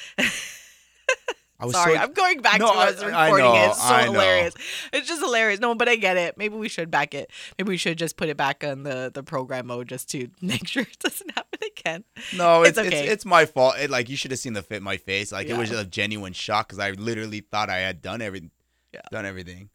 I 1.59 1.65
was 1.65 1.73
Sorry, 1.75 1.93
so, 1.95 2.01
I'm 2.01 2.13
going 2.13 2.41
back 2.41 2.59
No, 2.59 2.73
to 2.73 2.77
us 2.79 3.01
I- 3.01 3.09
I 3.09 3.25
recording 3.27 3.45
know, 3.45 3.55
it. 3.63 3.67
It's 3.69 3.87
so 3.87 3.95
hilarious. 3.97 4.53
It's 4.91 5.07
just 5.07 5.21
hilarious. 5.21 5.59
No, 5.59 5.75
but 5.75 5.87
I 5.87 5.95
get 5.95 6.17
it. 6.17 6.37
Maybe 6.37 6.55
we 6.55 6.67
should 6.67 6.89
back 6.91 7.13
it. 7.13 7.29
Maybe 7.57 7.69
we 7.69 7.77
should 7.77 7.97
just 7.97 8.17
put 8.17 8.29
it 8.29 8.35
back 8.37 8.63
on 8.63 8.83
the, 8.83 9.11
the 9.13 9.21
program 9.23 9.67
mode 9.67 9.87
just 9.87 10.09
to 10.11 10.27
make 10.41 10.67
sure 10.67 10.81
it 10.83 10.99
doesn't 10.99 11.31
happen 11.31 11.59
again. 11.77 12.03
no, 12.35 12.63
it's 12.63 12.71
It's 12.77 12.79
it's, 12.79 12.87
okay. 12.87 13.07
it's, 13.07 13.25
my 13.25 13.45
fault. 13.45 13.75
It, 13.79 13.89
like 13.89 14.09
you 14.09 14.17
should 14.17 14.31
have 14.31 14.39
seen 14.39 14.53
the 14.53 14.63
fit 14.63 14.81
my 14.81 14.97
face. 14.97 15.31
Like 15.31 15.47
it 15.47 15.55
was 15.57 15.71
Yeah. 15.71 15.81
a 15.81 15.85
genuine 15.85 16.33
shock 16.33 16.67
because 16.67 16.79
I 16.79 16.91
literally 16.91 17.39
thought 17.41 17.69
I 17.69 17.77
had 17.77 18.01
done 18.01 18.21
everything. 18.21 18.51
Yeah. 18.93 19.01
Done 19.09 19.25
everything. 19.25 19.69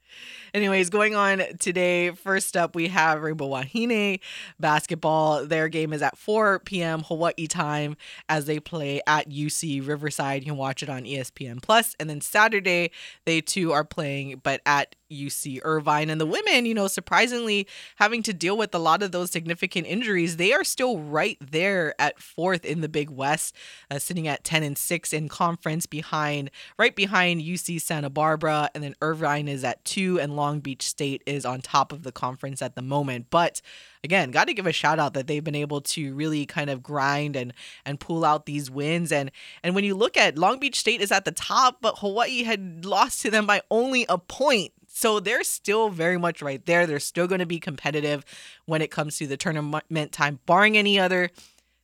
Anyways, 0.54 0.90
going 0.90 1.14
on 1.14 1.42
today, 1.58 2.10
first 2.10 2.56
up, 2.56 2.74
we 2.74 2.88
have 2.88 3.22
Rainbow 3.22 3.48
Wahine 3.48 4.20
basketball. 4.58 5.44
Their 5.44 5.68
game 5.68 5.92
is 5.92 6.02
at 6.02 6.16
4 6.16 6.60
p.m. 6.60 7.02
Hawaii 7.02 7.46
time 7.46 7.96
as 8.28 8.46
they 8.46 8.58
play 8.58 9.00
at 9.06 9.28
UC 9.28 9.86
Riverside. 9.86 10.42
You 10.42 10.52
can 10.52 10.56
watch 10.56 10.82
it 10.82 10.88
on 10.88 11.04
ESPN 11.04 11.62
Plus. 11.62 11.94
And 12.00 12.08
then 12.08 12.20
Saturday, 12.20 12.90
they 13.24 13.40
too 13.40 13.72
are 13.72 13.84
playing, 13.84 14.40
but 14.42 14.60
at 14.64 14.94
UC 15.10 15.60
Irvine. 15.62 16.10
And 16.10 16.20
the 16.20 16.26
women, 16.26 16.66
you 16.66 16.74
know, 16.74 16.88
surprisingly 16.88 17.66
having 17.96 18.22
to 18.24 18.32
deal 18.32 18.56
with 18.56 18.74
a 18.74 18.78
lot 18.78 19.02
of 19.02 19.12
those 19.12 19.30
significant 19.30 19.86
injuries, 19.86 20.36
they 20.36 20.52
are 20.52 20.64
still 20.64 20.98
right 20.98 21.38
there 21.40 21.94
at 22.00 22.20
fourth 22.20 22.64
in 22.64 22.80
the 22.80 22.88
Big 22.88 23.10
West, 23.10 23.54
uh, 23.90 23.98
sitting 23.98 24.26
at 24.26 24.44
10 24.44 24.62
and 24.62 24.76
6 24.76 25.12
in 25.12 25.28
conference 25.28 25.86
behind, 25.86 26.50
right 26.78 26.96
behind 26.96 27.40
UC 27.40 27.80
Santa 27.80 28.10
Barbara. 28.10 28.70
And 28.74 28.82
then 28.82 28.94
Irvine 29.00 29.48
is 29.48 29.64
at 29.64 29.84
two, 29.84 30.05
and 30.20 30.36
Long 30.36 30.60
Beach 30.60 30.82
State 30.82 31.22
is 31.26 31.44
on 31.44 31.60
top 31.60 31.92
of 31.92 32.02
the 32.02 32.12
conference 32.12 32.62
at 32.62 32.74
the 32.74 32.82
moment. 32.82 33.26
But 33.30 33.60
again, 34.04 34.30
got 34.30 34.46
to 34.46 34.54
give 34.54 34.66
a 34.66 34.72
shout 34.72 34.98
out 34.98 35.14
that 35.14 35.26
they've 35.26 35.44
been 35.44 35.54
able 35.54 35.80
to 35.82 36.14
really 36.14 36.46
kind 36.46 36.70
of 36.70 36.82
grind 36.82 37.36
and 37.36 37.52
and 37.84 38.00
pull 38.00 38.24
out 38.24 38.46
these 38.46 38.70
wins. 38.70 39.12
And 39.12 39.30
and 39.62 39.74
when 39.74 39.84
you 39.84 39.94
look 39.94 40.16
at 40.16 40.38
Long 40.38 40.58
Beach 40.58 40.78
State 40.78 41.00
is 41.00 41.12
at 41.12 41.24
the 41.24 41.32
top, 41.32 41.78
but 41.80 41.98
Hawaii 41.98 42.42
had 42.44 42.84
lost 42.84 43.20
to 43.22 43.30
them 43.30 43.46
by 43.46 43.62
only 43.70 44.06
a 44.08 44.18
point. 44.18 44.72
So 44.88 45.20
they're 45.20 45.44
still 45.44 45.90
very 45.90 46.16
much 46.16 46.40
right 46.40 46.64
there. 46.64 46.86
They're 46.86 47.00
still 47.00 47.26
going 47.26 47.40
to 47.40 47.46
be 47.46 47.60
competitive 47.60 48.24
when 48.64 48.80
it 48.80 48.90
comes 48.90 49.18
to 49.18 49.26
the 49.26 49.36
tournament 49.36 50.12
time, 50.12 50.38
barring 50.46 50.78
any 50.78 50.98
other 50.98 51.30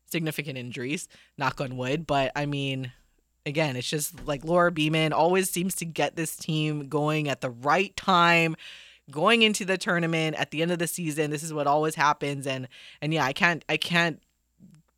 significant 0.06 0.56
injuries, 0.56 1.08
knock 1.36 1.60
on 1.60 1.76
wood. 1.76 2.06
But 2.06 2.32
I 2.34 2.46
mean, 2.46 2.92
again, 3.46 3.76
it's 3.76 3.88
just 3.88 4.26
like 4.26 4.44
Laura 4.44 4.70
Beeman 4.70 5.12
always 5.12 5.50
seems 5.50 5.74
to 5.76 5.84
get 5.84 6.16
this 6.16 6.36
team 6.36 6.88
going 6.88 7.28
at 7.28 7.40
the 7.40 7.50
right 7.50 7.96
time, 7.96 8.56
going 9.10 9.42
into 9.42 9.64
the 9.64 9.78
tournament 9.78 10.36
at 10.36 10.50
the 10.50 10.62
end 10.62 10.70
of 10.70 10.78
the 10.78 10.86
season. 10.86 11.30
This 11.30 11.42
is 11.42 11.52
what 11.52 11.66
always 11.66 11.94
happens. 11.94 12.46
And 12.46 12.68
and 13.00 13.12
yeah, 13.12 13.24
I 13.24 13.32
can't 13.32 13.64
I 13.68 13.76
can't 13.76 14.20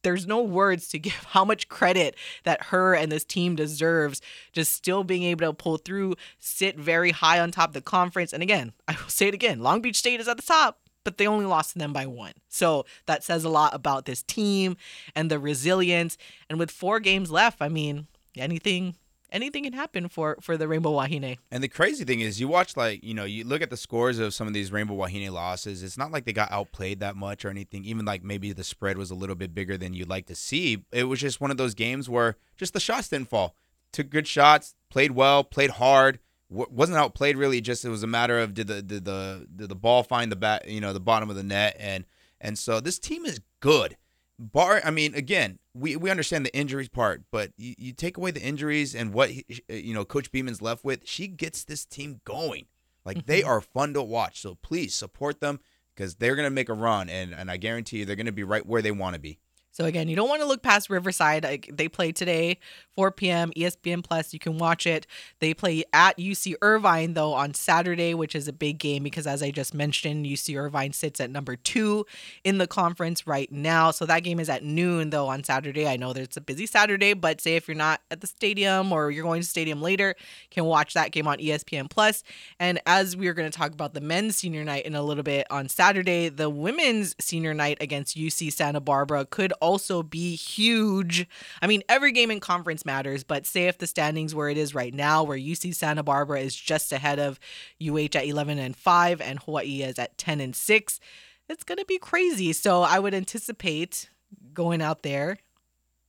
there's 0.04 0.26
no 0.26 0.42
words 0.42 0.88
to 0.88 0.98
give 1.00 1.12
how 1.12 1.44
much 1.44 1.68
credit 1.68 2.14
that 2.44 2.66
her 2.66 2.94
and 2.94 3.10
this 3.10 3.24
team 3.24 3.56
deserves 3.56 4.20
just 4.52 4.72
still 4.72 5.02
being 5.02 5.24
able 5.24 5.46
to 5.46 5.52
pull 5.52 5.78
through, 5.78 6.14
sit 6.38 6.78
very 6.78 7.10
high 7.10 7.40
on 7.40 7.50
top 7.50 7.70
of 7.70 7.74
the 7.74 7.80
conference. 7.80 8.32
And 8.32 8.42
again, 8.42 8.72
I 8.88 8.92
will 8.92 9.08
say 9.08 9.26
it 9.26 9.34
again, 9.34 9.60
Long 9.60 9.80
Beach 9.80 9.96
State 9.96 10.20
is 10.20 10.28
at 10.28 10.36
the 10.36 10.42
top, 10.42 10.78
but 11.02 11.18
they 11.18 11.26
only 11.26 11.46
lost 11.46 11.72
to 11.72 11.78
them 11.78 11.92
by 11.92 12.06
one. 12.06 12.32
So 12.48 12.86
that 13.06 13.24
says 13.24 13.44
a 13.44 13.48
lot 13.48 13.74
about 13.74 14.04
this 14.04 14.22
team 14.22 14.76
and 15.16 15.30
the 15.30 15.40
resilience. 15.40 16.16
And 16.48 16.58
with 16.58 16.70
four 16.70 17.00
games 17.00 17.30
left, 17.30 17.60
I 17.60 17.68
mean, 17.68 18.06
anything 18.36 18.96
anything 19.32 19.64
can 19.64 19.72
happen 19.72 20.08
for 20.08 20.36
for 20.40 20.56
the 20.56 20.68
Rainbow 20.68 20.92
Wahine. 20.92 21.38
And 21.50 21.62
the 21.62 21.68
crazy 21.68 22.04
thing 22.04 22.20
is, 22.20 22.40
you 22.40 22.46
watch 22.48 22.76
like 22.76 23.02
you 23.02 23.14
know, 23.14 23.24
you 23.24 23.44
look 23.44 23.62
at 23.62 23.70
the 23.70 23.76
scores 23.76 24.18
of 24.18 24.32
some 24.32 24.46
of 24.46 24.54
these 24.54 24.70
Rainbow 24.72 24.94
Wahine 24.94 25.30
losses. 25.32 25.82
It's 25.82 25.98
not 25.98 26.12
like 26.12 26.24
they 26.24 26.32
got 26.32 26.52
outplayed 26.52 27.00
that 27.00 27.16
much 27.16 27.44
or 27.44 27.50
anything. 27.50 27.84
Even 27.84 28.04
like 28.04 28.22
maybe 28.22 28.52
the 28.52 28.64
spread 28.64 28.96
was 28.96 29.10
a 29.10 29.14
little 29.14 29.34
bit 29.36 29.54
bigger 29.54 29.76
than 29.76 29.92
you'd 29.94 30.08
like 30.08 30.26
to 30.26 30.34
see. 30.34 30.84
It 30.92 31.04
was 31.04 31.20
just 31.20 31.40
one 31.40 31.50
of 31.50 31.56
those 31.56 31.74
games 31.74 32.08
where 32.08 32.36
just 32.56 32.72
the 32.72 32.80
shots 32.80 33.08
didn't 33.08 33.28
fall. 33.28 33.54
Took 33.92 34.10
good 34.10 34.26
shots, 34.26 34.74
played 34.90 35.12
well, 35.12 35.44
played 35.44 35.70
hard. 35.70 36.18
w- 36.50 36.68
Wasn't 36.70 36.98
outplayed 36.98 37.36
really. 37.36 37.60
Just 37.60 37.84
it 37.84 37.90
was 37.90 38.02
a 38.02 38.08
matter 38.08 38.38
of 38.38 38.54
did 38.54 38.66
the 38.68 38.82
did 38.82 39.04
the 39.04 39.46
did 39.54 39.68
the 39.68 39.74
ball 39.76 40.02
find 40.02 40.30
the 40.30 40.36
bat 40.36 40.68
you 40.68 40.80
know 40.80 40.92
the 40.92 41.00
bottom 41.00 41.30
of 41.30 41.36
the 41.36 41.42
net 41.42 41.76
and 41.78 42.04
and 42.40 42.58
so 42.58 42.78
this 42.80 42.98
team 42.98 43.24
is 43.24 43.40
good. 43.60 43.96
Bar, 44.38 44.80
I 44.84 44.90
mean, 44.90 45.14
again, 45.14 45.58
we, 45.74 45.96
we 45.96 46.10
understand 46.10 46.44
the 46.44 46.56
injuries 46.56 46.88
part, 46.88 47.22
but 47.30 47.52
you, 47.56 47.74
you 47.78 47.92
take 47.92 48.16
away 48.16 48.32
the 48.32 48.42
injuries 48.42 48.94
and 48.94 49.14
what 49.14 49.30
he, 49.30 49.44
uh, 49.70 49.74
you 49.74 49.94
know 49.94 50.04
Coach 50.04 50.32
Beeman's 50.32 50.60
left 50.60 50.84
with, 50.84 51.06
she 51.06 51.28
gets 51.28 51.64
this 51.64 51.84
team 51.84 52.20
going. 52.24 52.66
Like 53.04 53.26
they 53.26 53.40
mm-hmm. 53.40 53.48
are 53.48 53.60
fun 53.60 53.94
to 53.94 54.02
watch. 54.02 54.40
So 54.40 54.56
please 54.56 54.94
support 54.94 55.40
them 55.40 55.60
because 55.94 56.16
they're 56.16 56.36
gonna 56.36 56.50
make 56.50 56.68
a 56.68 56.74
run, 56.74 57.08
and 57.08 57.32
and 57.32 57.50
I 57.50 57.58
guarantee 57.58 57.98
you 57.98 58.04
they're 58.04 58.16
gonna 58.16 58.32
be 58.32 58.44
right 58.44 58.66
where 58.66 58.82
they 58.82 58.90
want 58.90 59.14
to 59.14 59.20
be. 59.20 59.38
So 59.74 59.86
again, 59.86 60.08
you 60.08 60.14
don't 60.14 60.28
want 60.28 60.40
to 60.40 60.46
look 60.46 60.62
past 60.62 60.88
Riverside. 60.88 61.42
Like, 61.42 61.68
They 61.72 61.88
play 61.88 62.12
today, 62.12 62.58
4 62.94 63.10
p.m. 63.10 63.50
ESPN 63.56 64.04
Plus. 64.04 64.32
You 64.32 64.38
can 64.38 64.56
watch 64.56 64.86
it. 64.86 65.04
They 65.40 65.52
play 65.52 65.82
at 65.92 66.16
UC 66.16 66.54
Irvine 66.62 67.14
though 67.14 67.32
on 67.32 67.54
Saturday, 67.54 68.14
which 68.14 68.36
is 68.36 68.46
a 68.46 68.52
big 68.52 68.78
game 68.78 69.02
because 69.02 69.26
as 69.26 69.42
I 69.42 69.50
just 69.50 69.74
mentioned, 69.74 70.26
UC 70.26 70.56
Irvine 70.56 70.92
sits 70.92 71.18
at 71.18 71.28
number 71.28 71.56
two 71.56 72.06
in 72.44 72.58
the 72.58 72.68
conference 72.68 73.26
right 73.26 73.50
now. 73.50 73.90
So 73.90 74.06
that 74.06 74.20
game 74.20 74.38
is 74.38 74.48
at 74.48 74.62
noon 74.62 75.10
though 75.10 75.26
on 75.26 75.42
Saturday. 75.42 75.88
I 75.88 75.96
know 75.96 76.12
that 76.12 76.22
it's 76.22 76.36
a 76.36 76.40
busy 76.40 76.66
Saturday, 76.66 77.12
but 77.12 77.40
say 77.40 77.56
if 77.56 77.66
you're 77.66 77.74
not 77.74 78.00
at 78.12 78.20
the 78.20 78.28
stadium 78.28 78.92
or 78.92 79.10
you're 79.10 79.24
going 79.24 79.40
to 79.40 79.46
stadium 79.46 79.82
later, 79.82 80.14
can 80.52 80.66
watch 80.66 80.94
that 80.94 81.10
game 81.10 81.26
on 81.26 81.38
ESPN 81.38 81.90
Plus. 81.90 82.22
And 82.60 82.80
as 82.86 83.16
we 83.16 83.26
are 83.26 83.34
going 83.34 83.50
to 83.50 83.58
talk 83.58 83.72
about 83.72 83.92
the 83.92 84.00
men's 84.00 84.36
senior 84.36 84.62
night 84.62 84.86
in 84.86 84.94
a 84.94 85.02
little 85.02 85.24
bit 85.24 85.48
on 85.50 85.68
Saturday, 85.68 86.28
the 86.28 86.48
women's 86.48 87.16
senior 87.18 87.54
night 87.54 87.78
against 87.80 88.16
UC 88.16 88.52
Santa 88.52 88.80
Barbara 88.80 89.26
could 89.26 89.52
also 89.64 90.02
be 90.02 90.36
huge. 90.36 91.26
I 91.62 91.66
mean, 91.66 91.82
every 91.88 92.12
game 92.12 92.30
in 92.30 92.40
conference 92.40 92.84
matters, 92.84 93.24
but 93.24 93.46
say 93.46 93.64
if 93.64 93.78
the 93.78 93.86
standings 93.86 94.34
where 94.34 94.50
it 94.50 94.58
is 94.58 94.74
right 94.74 94.92
now, 94.92 95.22
where 95.22 95.38
UC 95.38 95.74
Santa 95.74 96.02
Barbara 96.02 96.40
is 96.40 96.54
just 96.54 96.92
ahead 96.92 97.18
of 97.18 97.40
UH 97.80 98.14
at 98.14 98.26
11 98.26 98.58
and 98.58 98.76
5 98.76 99.20
and 99.20 99.38
Hawaii 99.40 99.82
is 99.82 99.98
at 99.98 100.18
10 100.18 100.40
and 100.40 100.54
6, 100.54 101.00
it's 101.48 101.64
going 101.64 101.78
to 101.78 101.84
be 101.86 101.98
crazy. 101.98 102.52
So 102.52 102.82
I 102.82 102.98
would 102.98 103.14
anticipate 103.14 104.10
going 104.52 104.82
out 104.82 105.02
there 105.02 105.38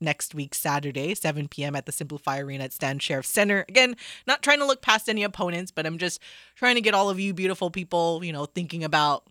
next 0.01 0.35
week, 0.35 0.53
Saturday, 0.53 1.15
7 1.15 1.47
p.m. 1.47 1.75
at 1.75 1.85
the 1.85 1.91
SimpliFi 1.91 2.43
Arena 2.43 2.65
at 2.65 2.73
Stan 2.73 2.99
Sheriff 2.99 3.25
Center. 3.25 3.65
Again, 3.69 3.95
not 4.27 4.41
trying 4.41 4.59
to 4.59 4.65
look 4.65 4.81
past 4.81 5.07
any 5.07 5.23
opponents, 5.23 5.71
but 5.71 5.85
I'm 5.85 5.97
just 5.97 6.21
trying 6.55 6.75
to 6.75 6.81
get 6.81 6.93
all 6.93 7.09
of 7.09 7.19
you 7.19 7.33
beautiful 7.33 7.69
people, 7.71 8.23
you 8.23 8.33
know, 8.33 8.45
thinking 8.45 8.83
about 8.83 9.23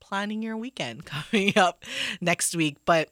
planning 0.00 0.42
your 0.42 0.56
weekend 0.56 1.04
coming 1.04 1.56
up 1.56 1.84
next 2.20 2.54
week. 2.54 2.78
But 2.84 3.10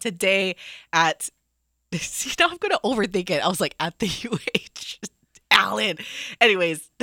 today 0.00 0.56
at, 0.92 1.28
see, 1.94 2.32
now 2.38 2.48
I'm 2.48 2.58
to 2.58 2.80
overthink 2.84 3.30
it. 3.30 3.44
I 3.44 3.48
was 3.48 3.60
like, 3.60 3.74
at 3.80 3.98
the 3.98 4.06
UH, 4.30 5.08
Alan. 5.50 5.98
Anyways, 6.40 6.90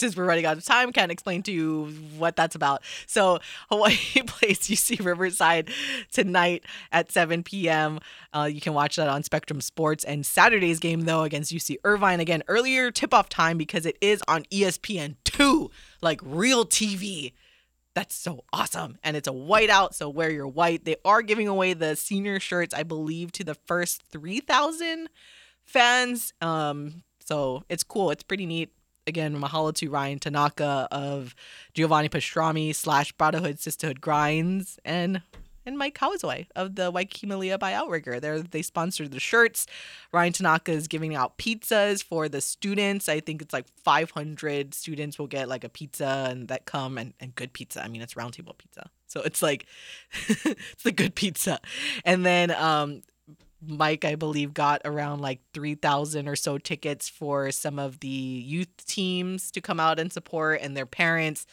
since 0.00 0.16
we're 0.16 0.24
running 0.24 0.44
out 0.44 0.56
of 0.56 0.64
time, 0.64 0.92
can't 0.92 1.12
explain 1.12 1.42
to 1.44 1.52
you 1.52 1.86
what 2.18 2.36
that's 2.36 2.54
about. 2.54 2.82
So 3.06 3.38
Hawaii 3.70 3.94
plays 4.26 4.58
UC 4.60 5.04
Riverside 5.04 5.70
tonight 6.12 6.64
at 6.92 7.12
7 7.12 7.42
p.m. 7.42 8.00
Uh, 8.32 8.48
you 8.50 8.60
can 8.60 8.74
watch 8.74 8.96
that 8.96 9.08
on 9.08 9.22
Spectrum 9.22 9.60
Sports. 9.60 10.04
And 10.04 10.26
Saturday's 10.26 10.78
game, 10.78 11.02
though, 11.02 11.22
against 11.22 11.54
UC 11.54 11.76
Irvine, 11.84 12.20
again, 12.20 12.42
earlier 12.48 12.90
tip 12.90 13.14
off 13.14 13.28
time 13.28 13.56
because 13.56 13.86
it 13.86 13.96
is 14.00 14.22
on 14.28 14.44
ESPN 14.44 15.16
2, 15.24 15.70
like 16.02 16.20
real 16.22 16.64
TV. 16.64 17.32
That's 17.94 18.14
so 18.14 18.44
awesome. 18.52 18.98
And 19.04 19.16
it's 19.16 19.28
a 19.28 19.32
whiteout, 19.32 19.94
so 19.94 20.08
wear 20.08 20.30
your 20.30 20.48
white. 20.48 20.84
They 20.84 20.96
are 21.04 21.22
giving 21.22 21.46
away 21.46 21.74
the 21.74 21.94
senior 21.94 22.40
shirts, 22.40 22.74
I 22.74 22.82
believe, 22.82 23.30
to 23.32 23.44
the 23.44 23.54
first 23.54 24.02
3,000 24.10 25.08
fans. 25.64 26.32
Um, 26.40 27.04
so 27.20 27.62
it's 27.68 27.84
cool. 27.84 28.10
It's 28.10 28.24
pretty 28.24 28.46
neat. 28.46 28.70
Again, 29.06 29.36
mahalo 29.36 29.74
to 29.74 29.90
Ryan 29.90 30.18
Tanaka 30.18 30.88
of 30.90 31.34
Giovanni 31.74 32.08
Pastrami 32.08 32.74
slash 32.74 33.12
Brotherhood 33.12 33.60
Sisterhood 33.60 34.00
Grinds 34.00 34.78
and 34.84 35.20
and 35.66 35.78
Mike 35.78 35.98
Kawazoy 35.98 36.46
of 36.54 36.74
the 36.76 36.90
Waikiki 36.90 37.26
Malia 37.26 37.58
by 37.58 37.72
Outrigger. 37.72 38.20
They 38.20 38.42
they 38.42 38.62
sponsored 38.62 39.12
the 39.12 39.20
shirts. 39.20 39.66
Ryan 40.12 40.32
Tanaka 40.32 40.72
is 40.72 40.88
giving 40.88 41.14
out 41.14 41.38
pizzas 41.38 42.02
for 42.02 42.28
the 42.28 42.40
students. 42.40 43.08
I 43.08 43.20
think 43.20 43.42
it's 43.42 43.52
like 43.52 43.66
500 43.82 44.74
students 44.74 45.18
will 45.18 45.26
get 45.26 45.48
like 45.48 45.64
a 45.64 45.68
pizza 45.68 46.28
and 46.30 46.48
that 46.48 46.66
come 46.66 46.98
and, 46.98 47.14
and 47.20 47.34
good 47.34 47.52
pizza. 47.52 47.82
I 47.82 47.88
mean, 47.88 48.02
it's 48.02 48.14
roundtable 48.14 48.56
pizza. 48.56 48.90
So 49.06 49.22
it's 49.22 49.42
like, 49.42 49.66
it's 50.28 50.82
the 50.82 50.92
good 50.92 51.14
pizza. 51.14 51.60
And 52.04 52.24
then 52.26 52.50
um, 52.50 53.02
Mike, 53.66 54.04
I 54.04 54.14
believe, 54.14 54.54
got 54.54 54.82
around 54.84 55.20
like 55.20 55.40
3,000 55.52 56.28
or 56.28 56.36
so 56.36 56.58
tickets 56.58 57.08
for 57.08 57.50
some 57.50 57.78
of 57.78 58.00
the 58.00 58.08
youth 58.08 58.84
teams 58.86 59.50
to 59.52 59.60
come 59.60 59.80
out 59.80 59.98
and 59.98 60.12
support 60.12 60.60
and 60.60 60.76
their 60.76 60.86
parents. 60.86 61.46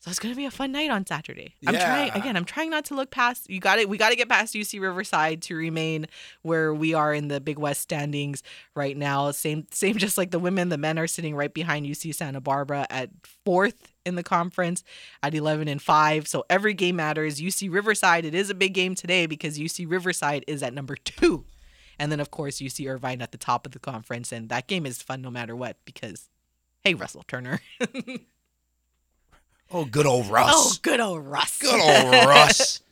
So 0.00 0.10
it's 0.10 0.20
gonna 0.20 0.36
be 0.36 0.44
a 0.44 0.50
fun 0.50 0.70
night 0.70 0.90
on 0.90 1.04
Saturday. 1.06 1.54
I'm 1.66 1.74
trying 1.74 2.10
again. 2.12 2.36
I'm 2.36 2.44
trying 2.44 2.70
not 2.70 2.84
to 2.86 2.94
look 2.94 3.10
past. 3.10 3.50
You 3.50 3.58
got 3.58 3.80
it. 3.80 3.88
We 3.88 3.98
got 3.98 4.10
to 4.10 4.16
get 4.16 4.28
past 4.28 4.54
UC 4.54 4.80
Riverside 4.80 5.42
to 5.42 5.56
remain 5.56 6.06
where 6.42 6.72
we 6.72 6.94
are 6.94 7.12
in 7.12 7.26
the 7.26 7.40
Big 7.40 7.58
West 7.58 7.80
standings 7.80 8.44
right 8.76 8.96
now. 8.96 9.32
Same, 9.32 9.66
same. 9.72 9.96
Just 9.96 10.16
like 10.16 10.30
the 10.30 10.38
women, 10.38 10.68
the 10.68 10.78
men 10.78 11.00
are 11.00 11.08
sitting 11.08 11.34
right 11.34 11.52
behind 11.52 11.84
UC 11.84 12.14
Santa 12.14 12.40
Barbara 12.40 12.86
at 12.90 13.10
fourth 13.44 13.92
in 14.06 14.14
the 14.14 14.22
conference 14.22 14.84
at 15.22 15.34
11 15.34 15.66
and 15.66 15.82
five. 15.82 16.28
So 16.28 16.44
every 16.48 16.74
game 16.74 16.96
matters. 16.96 17.40
UC 17.40 17.70
Riverside. 17.72 18.24
It 18.24 18.34
is 18.36 18.50
a 18.50 18.54
big 18.54 18.74
game 18.74 18.94
today 18.94 19.26
because 19.26 19.58
UC 19.58 19.90
Riverside 19.90 20.44
is 20.46 20.62
at 20.62 20.72
number 20.72 20.94
two 20.94 21.44
And 21.98 22.12
then, 22.12 22.20
of 22.20 22.30
course, 22.30 22.58
UC 22.58 22.88
Irvine 22.88 23.20
at 23.20 23.32
the 23.32 23.38
top 23.38 23.66
of 23.66 23.72
the 23.72 23.80
conference. 23.80 24.30
And 24.30 24.48
that 24.50 24.68
game 24.68 24.86
is 24.86 25.02
fun 25.02 25.20
no 25.20 25.30
matter 25.30 25.56
what 25.56 25.76
because, 25.84 26.30
hey, 26.84 26.94
Russell 26.94 27.24
Turner. 27.26 27.60
Oh, 29.70 29.84
good 29.84 30.06
old 30.06 30.28
Russ. 30.28 30.50
oh, 30.54 30.72
good 30.82 31.00
old 31.00 31.24
Russ. 31.26 31.58
Good 31.58 31.80
old 31.80 32.26
Russ. 32.26 32.80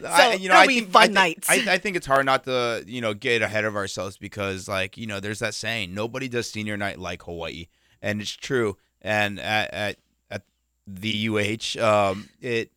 So, 0.00 0.38
there'll 0.38 0.66
be 0.66 0.80
fun 0.80 1.02
I 1.02 1.04
think, 1.04 1.14
nights. 1.14 1.50
I, 1.50 1.74
I 1.74 1.78
think 1.78 1.94
it's 1.94 2.06
hard 2.06 2.24
not 2.24 2.44
to, 2.44 2.82
you 2.86 3.02
know, 3.02 3.12
get 3.12 3.42
ahead 3.42 3.66
of 3.66 3.76
ourselves 3.76 4.16
because, 4.16 4.66
like, 4.66 4.96
you 4.96 5.06
know, 5.06 5.20
there's 5.20 5.40
that 5.40 5.52
saying, 5.52 5.92
nobody 5.92 6.26
does 6.26 6.50
senior 6.50 6.78
night 6.78 6.98
like 6.98 7.24
Hawaii, 7.24 7.66
and 8.00 8.22
it's 8.22 8.30
true. 8.30 8.78
And 9.02 9.38
at 9.38 9.74
at, 9.74 9.96
at 10.30 10.42
the 10.86 11.28
UH, 11.28 11.78
um, 11.84 12.30
it 12.40 12.72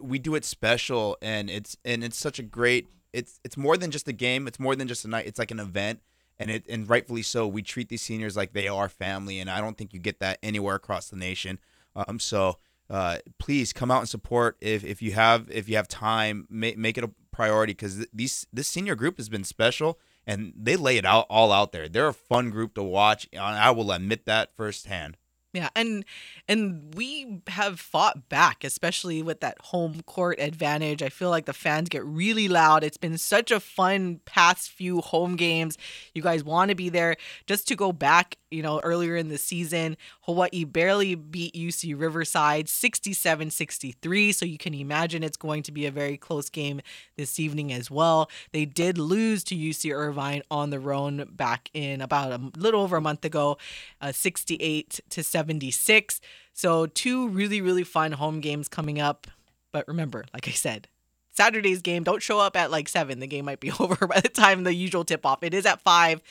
we 0.00 0.20
do 0.20 0.36
it 0.36 0.44
special, 0.44 1.16
and 1.20 1.50
it's 1.50 1.76
and 1.84 2.04
it's 2.04 2.16
such 2.18 2.38
a 2.38 2.44
great. 2.44 2.86
It's 3.12 3.40
it's 3.42 3.56
more 3.56 3.76
than 3.76 3.90
just 3.90 4.06
a 4.06 4.12
game. 4.12 4.46
It's 4.46 4.60
more 4.60 4.76
than 4.76 4.86
just 4.86 5.04
a 5.04 5.08
night. 5.08 5.26
It's 5.26 5.40
like 5.40 5.50
an 5.50 5.58
event, 5.60 6.00
and 6.38 6.50
it 6.52 6.64
and 6.68 6.88
rightfully 6.88 7.22
so. 7.22 7.48
We 7.48 7.62
treat 7.62 7.88
these 7.88 8.02
seniors 8.02 8.36
like 8.36 8.52
they 8.52 8.68
are 8.68 8.88
family, 8.88 9.40
and 9.40 9.50
I 9.50 9.60
don't 9.60 9.76
think 9.76 9.92
you 9.92 9.98
get 9.98 10.20
that 10.20 10.38
anywhere 10.40 10.76
across 10.76 11.08
the 11.08 11.16
nation. 11.16 11.58
Um, 11.96 12.18
so 12.18 12.58
uh, 12.90 13.18
please 13.38 13.72
come 13.72 13.90
out 13.90 14.00
and 14.00 14.08
support 14.08 14.56
if, 14.60 14.84
if 14.84 15.00
you 15.00 15.12
have 15.12 15.50
if 15.50 15.68
you 15.68 15.76
have 15.76 15.88
time. 15.88 16.46
Make 16.50 16.78
make 16.78 16.98
it 16.98 17.04
a 17.04 17.10
priority 17.32 17.72
because 17.72 18.06
these 18.12 18.46
this 18.52 18.68
senior 18.68 18.94
group 18.94 19.16
has 19.16 19.28
been 19.28 19.44
special 19.44 19.98
and 20.26 20.52
they 20.56 20.76
lay 20.76 20.96
it 20.96 21.04
out 21.04 21.26
all 21.28 21.52
out 21.52 21.72
there. 21.72 21.88
They're 21.88 22.08
a 22.08 22.14
fun 22.14 22.50
group 22.50 22.74
to 22.74 22.82
watch. 22.82 23.28
and 23.32 23.40
I 23.40 23.70
will 23.70 23.90
admit 23.92 24.26
that 24.26 24.54
firsthand. 24.56 25.16
Yeah, 25.54 25.68
and 25.76 26.04
and 26.48 26.92
we 26.96 27.40
have 27.46 27.78
fought 27.78 28.28
back, 28.28 28.64
especially 28.64 29.22
with 29.22 29.38
that 29.40 29.56
home 29.60 30.02
court 30.02 30.40
advantage. 30.40 31.00
I 31.00 31.10
feel 31.10 31.30
like 31.30 31.46
the 31.46 31.52
fans 31.52 31.88
get 31.88 32.04
really 32.04 32.48
loud. 32.48 32.82
It's 32.82 32.96
been 32.96 33.16
such 33.18 33.52
a 33.52 33.60
fun 33.60 34.20
past 34.24 34.72
few 34.72 35.00
home 35.00 35.36
games. 35.36 35.78
You 36.12 36.22
guys 36.22 36.42
want 36.42 36.70
to 36.70 36.74
be 36.74 36.88
there. 36.88 37.16
Just 37.46 37.68
to 37.68 37.76
go 37.76 37.92
back, 37.92 38.36
you 38.54 38.62
know, 38.62 38.80
earlier 38.80 39.16
in 39.16 39.28
the 39.28 39.36
season, 39.36 39.96
Hawaii 40.22 40.64
barely 40.64 41.14
beat 41.14 41.54
UC 41.54 41.98
Riverside 41.98 42.66
67-63, 42.66 44.34
so 44.34 44.46
you 44.46 44.58
can 44.58 44.72
imagine 44.72 45.22
it's 45.22 45.36
going 45.36 45.62
to 45.64 45.72
be 45.72 45.86
a 45.86 45.90
very 45.90 46.16
close 46.16 46.48
game 46.48 46.80
this 47.16 47.40
evening 47.40 47.72
as 47.72 47.90
well. 47.90 48.30
They 48.52 48.64
did 48.64 48.96
lose 48.96 49.42
to 49.44 49.56
UC 49.56 49.92
Irvine 49.94 50.42
on 50.50 50.70
the 50.70 50.78
road 50.78 51.36
back 51.36 51.68
in 51.74 52.00
about 52.00 52.32
a 52.32 52.50
little 52.56 52.82
over 52.82 52.96
a 52.96 53.00
month 53.00 53.24
ago, 53.24 53.58
uh, 54.00 54.12
68 54.12 55.00
to 55.10 55.22
76. 55.22 56.20
So, 56.52 56.86
two 56.86 57.28
really, 57.28 57.60
really 57.60 57.84
fun 57.84 58.12
home 58.12 58.40
games 58.40 58.68
coming 58.68 59.00
up. 59.00 59.26
But 59.72 59.88
remember, 59.88 60.24
like 60.32 60.46
I 60.46 60.52
said, 60.52 60.86
Saturday's 61.32 61.82
game, 61.82 62.04
don't 62.04 62.22
show 62.22 62.38
up 62.38 62.56
at 62.56 62.70
like 62.70 62.88
seven. 62.88 63.18
The 63.18 63.26
game 63.26 63.44
might 63.44 63.58
be 63.58 63.72
over 63.80 64.06
by 64.06 64.20
the 64.20 64.28
time 64.28 64.62
the 64.62 64.72
usual 64.72 65.04
tip 65.04 65.26
off. 65.26 65.42
It 65.42 65.52
is 65.52 65.66
at 65.66 65.80
five. 65.80 66.22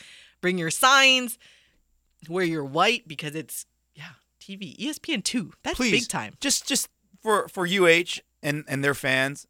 Bring 0.42 0.58
your 0.58 0.72
signs, 0.72 1.38
wear 2.30 2.44
your 2.46 2.64
white 2.66 3.08
because 3.08 3.36
it's, 3.36 3.66
yeah, 3.96 4.10
TV, 4.40 4.78
ESPN 4.78 5.24
2. 5.24 5.54
That's 5.64 5.78
Please. 5.78 5.92
big 5.92 6.08
time. 6.08 6.34
Just 6.40 6.68
just 6.68 6.90
for 7.22 7.48
for 7.48 7.66
UH 7.68 8.20
and 8.42 8.64
and 8.68 8.84
their 8.84 8.94
fans, 8.94 9.48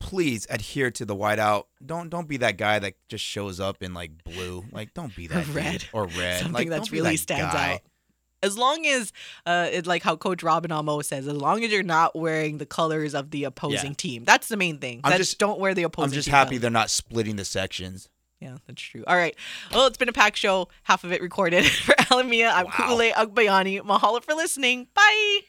please 0.00 0.46
adhere 0.50 0.90
to 0.92 1.04
the 1.04 1.14
whiteout. 1.16 1.64
Don't 1.84 2.08
don't 2.08 2.28
be 2.28 2.36
that 2.38 2.56
guy 2.56 2.78
that 2.78 2.94
just 3.08 3.24
shows 3.24 3.60
up 3.60 3.82
in 3.82 3.94
like 3.94 4.24
blue. 4.24 4.64
Like 4.72 4.94
don't 4.94 5.14
be 5.14 5.26
that 5.28 5.46
red. 5.48 5.84
or 5.92 6.06
red. 6.06 6.38
Something 6.40 6.52
like, 6.52 6.68
that's 6.68 6.92
really 6.92 7.12
that 7.12 7.18
stands 7.18 7.52
guy. 7.54 7.74
out. 7.74 7.80
As 8.40 8.56
long 8.56 8.86
as, 8.86 9.12
uh, 9.46 9.68
it, 9.72 9.84
like 9.88 10.04
how 10.04 10.14
Coach 10.14 10.44
Robin 10.44 10.70
Amo 10.70 11.00
says, 11.00 11.26
as 11.26 11.34
long 11.34 11.64
as 11.64 11.72
you're 11.72 11.82
not 11.82 12.14
wearing 12.14 12.58
the 12.58 12.66
colors 12.66 13.12
of 13.12 13.32
the 13.32 13.42
opposing 13.42 13.90
Yeah. 13.90 13.94
team, 13.96 14.24
that's 14.24 14.46
the 14.46 14.56
main 14.56 14.78
thing. 14.78 15.00
I'm 15.02 15.10
That's- 15.10 15.30
just- 15.30 15.38
don't 15.40 15.58
wear 15.58 15.74
the 15.74 15.82
opposing. 15.82 16.10
I'm 16.10 16.14
just 16.14 16.28
happy 16.28 16.50
colors. 16.50 16.60
they're 16.62 16.70
not 16.70 16.88
splitting 16.88 17.34
the 17.34 17.44
sections. 17.44 18.08
Yeah, 18.40 18.56
that's 18.66 18.80
true. 18.80 19.02
All 19.06 19.16
right. 19.16 19.34
Well, 19.72 19.86
it's 19.86 19.98
been 19.98 20.08
a 20.08 20.12
packed 20.12 20.36
show. 20.36 20.68
Half 20.84 21.02
of 21.04 21.12
it 21.12 21.20
recorded 21.20 21.66
for 21.84 21.94
Alamia. 21.94 22.52
I'm 22.54 22.66
Wow. 22.66 22.72
Kule 22.76 23.10
Agbayani. 23.12 23.80
Mahalo 23.80 24.22
for 24.22 24.34
listening. 24.34 24.86
Bye. 24.94 25.40